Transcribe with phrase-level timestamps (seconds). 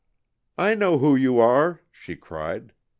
[0.57, 2.73] "I know who you are!" she cried.